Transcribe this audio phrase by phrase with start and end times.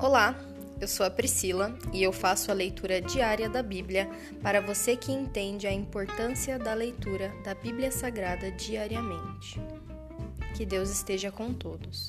[0.00, 0.32] Olá,
[0.80, 4.08] eu sou a Priscila e eu faço a leitura diária da Bíblia
[4.40, 9.60] para você que entende a importância da leitura da Bíblia Sagrada diariamente.
[10.56, 12.08] Que Deus esteja com todos.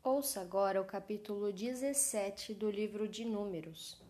[0.00, 4.00] Ouça agora o capítulo 17 do livro de Números.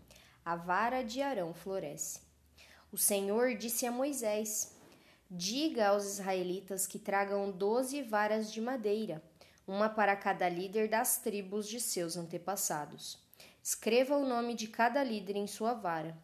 [0.44, 2.20] A vara de Arão floresce.
[2.92, 4.78] O Senhor disse a Moisés:
[5.32, 9.22] Diga aos israelitas que tragam doze varas de madeira,
[9.64, 13.16] uma para cada líder das tribos de seus antepassados.
[13.62, 16.18] Escreva o nome de cada líder em sua vara.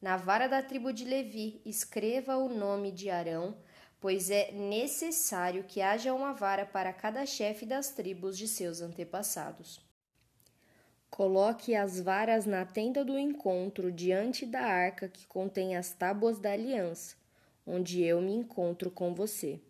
[0.00, 3.56] Na vara da tribo de Levi, escreva o nome de Arão,
[3.98, 9.84] pois é necessário que haja uma vara para cada chefe das tribos de seus antepassados.
[11.10, 16.52] Coloque as varas na tenda do encontro diante da arca que contém as tábuas da
[16.52, 17.20] aliança
[17.66, 19.60] onde eu me encontro com você.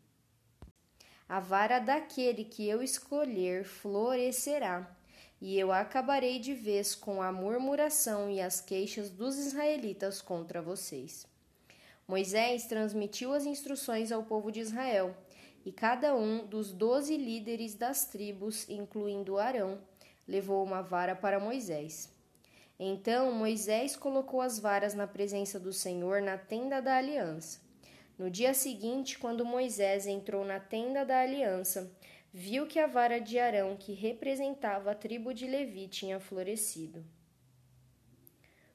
[1.28, 4.94] A vara daquele que eu escolher florescerá,
[5.40, 11.26] e eu acabarei de vez com a murmuração e as queixas dos israelitas contra vocês.
[12.06, 15.16] Moisés transmitiu as instruções ao povo de Israel,
[15.64, 19.78] e cada um dos doze líderes das tribos, incluindo Arão,
[20.26, 22.10] levou uma vara para Moisés.
[22.78, 27.60] Então Moisés colocou as varas na presença do Senhor na tenda da aliança.
[28.18, 31.90] No dia seguinte, quando Moisés entrou na tenda da aliança,
[32.32, 37.04] viu que a vara de Arão, que representava a tribo de Levi, tinha florescido,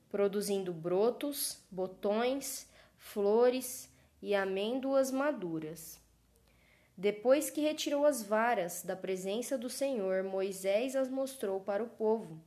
[0.10, 3.90] produzindo brotos, botões, flores
[4.22, 6.00] e amêndoas maduras.
[6.96, 12.42] Depois que retirou as varas da presença do Senhor, Moisés as mostrou para o povo,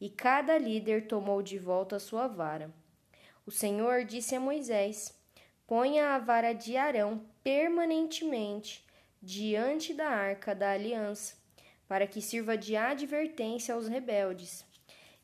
[0.00, 2.74] e cada líder tomou de volta a sua vara.
[3.46, 5.14] O Senhor disse a Moisés:
[5.72, 8.84] Ponha a vara de Arão permanentemente
[9.22, 11.34] diante da arca da aliança,
[11.88, 14.66] para que sirva de advertência aos rebeldes.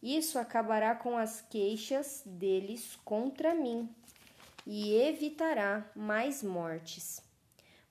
[0.03, 3.95] Isso acabará com as queixas deles contra mim
[4.67, 7.21] e evitará mais mortes.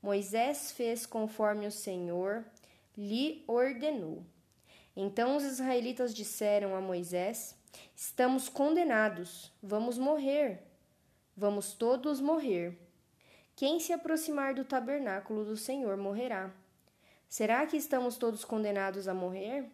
[0.01, 2.43] Moisés fez conforme o Senhor
[2.97, 4.25] lhe ordenou.
[4.95, 7.55] Então os israelitas disseram a Moisés:
[7.95, 10.67] Estamos condenados, vamos morrer.
[11.39, 12.75] Vamos todos morrer.
[13.55, 16.51] Quem se aproximar do tabernáculo do Senhor morrerá.
[17.29, 19.69] Será que estamos todos condenados a morrer?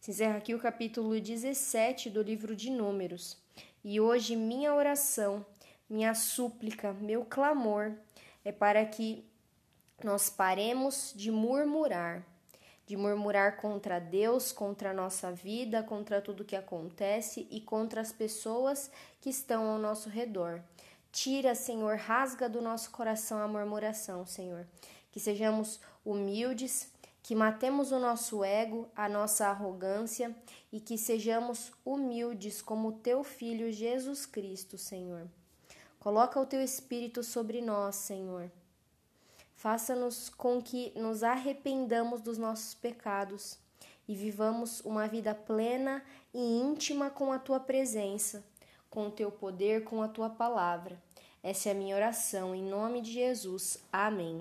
[0.00, 3.36] Se encerra aqui o capítulo 17 do livro de Números.
[3.84, 5.44] E hoje minha oração,
[5.86, 7.92] minha súplica, meu clamor
[8.42, 9.22] é para que
[10.02, 12.24] nós paremos de murmurar,
[12.86, 18.12] de murmurar contra Deus, contra a nossa vida, contra tudo que acontece e contra as
[18.12, 18.90] pessoas
[19.20, 20.62] que estão ao nosso redor.
[21.16, 24.66] Tira, Senhor, rasga do nosso coração a murmuração, Senhor.
[25.10, 30.36] Que sejamos humildes, que matemos o nosso ego, a nossa arrogância
[30.70, 35.26] e que sejamos humildes como teu filho Jesus Cristo, Senhor.
[35.98, 38.52] Coloca o teu espírito sobre nós, Senhor.
[39.54, 43.58] Faça-nos com que nos arrependamos dos nossos pecados
[44.06, 46.04] e vivamos uma vida plena
[46.34, 48.44] e íntima com a tua presença,
[48.96, 50.98] com o teu poder, com a tua palavra.
[51.42, 53.86] Essa é a minha oração, em nome de Jesus.
[53.92, 54.38] Amém.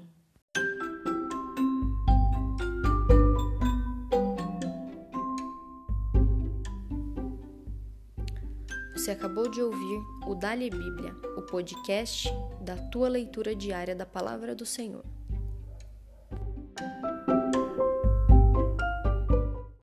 [8.94, 12.30] Você acabou de ouvir o Dali Bíblia, o podcast
[12.62, 15.04] da tua leitura diária da palavra do Senhor.